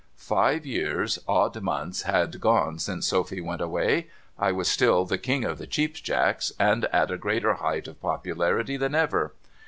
Five 0.17 0.65
years, 0.65 1.19
odd 1.27 1.61
months, 1.61 2.01
had 2.01 2.41
gone 2.41 2.79
since 2.79 3.05
Sophy 3.05 3.39
went 3.39 3.61
away. 3.61 4.07
I 4.39 4.51
was 4.51 4.67
still 4.67 5.05
the 5.05 5.19
King 5.19 5.43
of 5.45 5.59
the 5.59 5.67
Cheap 5.67 5.93
Jacks, 5.93 6.51
and 6.59 6.85
at 6.85 7.11
a 7.11 7.19
greater 7.19 7.53
height 7.53 7.87
of 7.87 8.01
popularity 8.01 8.77
than 8.77 8.95
ever. 8.95 9.33